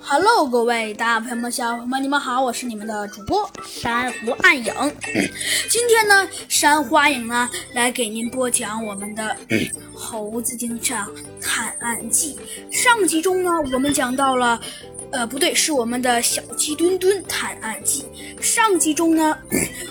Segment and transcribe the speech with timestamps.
[0.00, 4.74] Hello，各位大朋友们、小朋友们，你们好，我是你们的主播珊瑚暗影。
[5.68, 9.36] 今天呢，珊瑚暗影呢来给您播讲我们的
[9.94, 11.08] 《猴子警长
[11.40, 12.36] 探案记》。
[12.76, 14.60] 上集中呢，我们讲到了。
[15.12, 18.04] 呃，不对，是我们的小鸡墩墩探案记。
[18.40, 19.36] 上集中呢，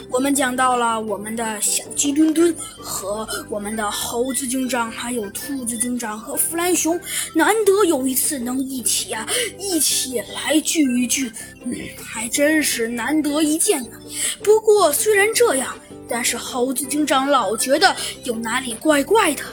[0.10, 7.00] 我们讲到了我们的小鸡墩墩和我们的猴子警长，还有兔子警长和弗兰熊，
[7.36, 9.28] 难得有一次能一起啊，
[9.60, 11.29] 一起来聚一聚，
[11.65, 14.00] 嗯，还真是难得一见呢。
[14.42, 17.93] 不过虽然这样，但是猴子警长老觉得
[18.24, 19.43] 有哪里怪怪的，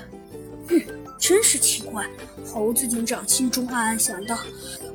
[0.68, 0.80] 哼，
[1.18, 2.06] 真是奇怪。
[2.46, 4.38] 猴子警长心中暗暗想到。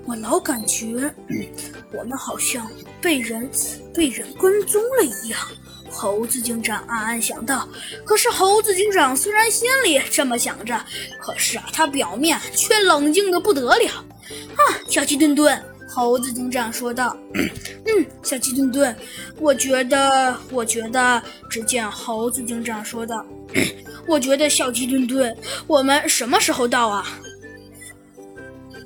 [0.06, 1.14] 我老感觉，
[1.94, 2.70] 我们好像
[3.02, 3.50] 被人
[3.94, 5.40] 被人跟踪了一样。
[5.94, 7.68] 猴子警长暗暗想到。
[8.06, 10.80] 可是猴子警长虽然心里这么想着，
[11.20, 13.92] 可是啊，他表面却冷静的不得了。
[14.56, 17.16] 啊，小鸡墩墩，猴子警长说道
[17.86, 18.96] ：“嗯，小鸡墩墩，
[19.38, 23.26] 我觉得，我觉得。”只见猴子警长说道
[24.08, 25.38] ：“我觉得小鸡墩墩，
[25.68, 27.06] 我们什么时候到啊？”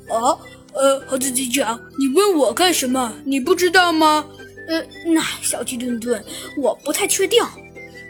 [0.09, 0.39] 哦。
[0.75, 3.13] 呃，猴子警长，你问我干什么？
[3.25, 4.25] 你不知道吗？
[4.67, 6.23] 呃，那小鸡墩墩，
[6.57, 7.41] 我不太确定。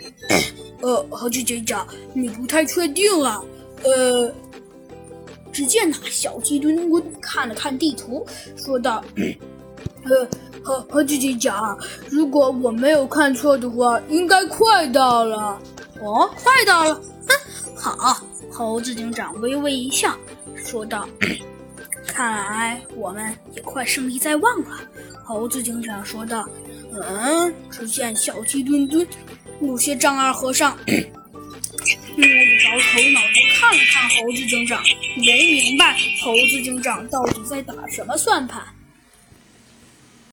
[0.82, 3.42] 呃，猴子警长，你不太确定啊？
[3.84, 4.34] 呃，
[5.52, 9.04] 只见那小鸡墩墩看了看地图，说道
[10.04, 10.28] ：“呃，
[10.64, 11.78] 猴猴子警长，
[12.10, 15.60] 如果我没有看错的话，应该快到了。
[16.02, 16.96] 哦，快到了。
[17.76, 18.18] 哼，好。”
[18.52, 20.16] 猴子警长微微一笑，
[20.56, 21.06] 说道。
[22.16, 24.80] 看来我们也快胜利在望了，
[25.26, 26.48] 猴子警长说道。
[26.94, 29.06] 嗯，只见小鸡墩墩
[29.60, 34.82] 有些丈二和尚摸不着头脑的看了看猴子警长，
[35.18, 38.64] 没明白猴子警长到底在打什么算盘。